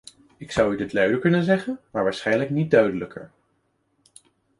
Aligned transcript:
Ik 0.37 0.51
zou 0.51 0.73
u 0.73 0.77
dit 0.77 0.93
luider 0.93 1.19
kunnen 1.19 1.43
zeggen, 1.43 1.79
maar 1.91 2.03
waarschijnlijk 2.03 2.49
niet 2.49 2.71
duidelijker. 2.71 3.31